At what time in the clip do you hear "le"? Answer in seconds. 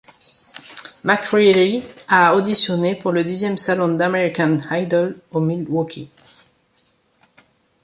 3.11-3.23